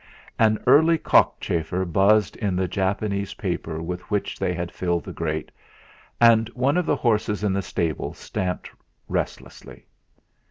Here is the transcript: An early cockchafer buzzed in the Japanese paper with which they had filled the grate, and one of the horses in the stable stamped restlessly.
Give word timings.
An 0.39 0.57
early 0.65 0.97
cockchafer 0.97 1.85
buzzed 1.85 2.35
in 2.37 2.55
the 2.55 2.67
Japanese 2.67 3.35
paper 3.35 3.83
with 3.83 4.01
which 4.09 4.39
they 4.39 4.51
had 4.51 4.71
filled 4.71 5.03
the 5.03 5.13
grate, 5.13 5.51
and 6.19 6.49
one 6.55 6.75
of 6.75 6.87
the 6.87 6.95
horses 6.95 7.43
in 7.43 7.53
the 7.53 7.61
stable 7.61 8.15
stamped 8.15 8.71
restlessly. 9.07 9.85